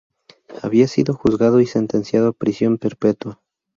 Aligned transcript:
Había 0.63 0.87
sido 0.87 1.13
juzgado 1.13 1.59
y 1.61 1.67
sentenciado 1.67 2.29
a 2.29 2.33
prisión 2.33 2.79
perpetua. 2.79 3.39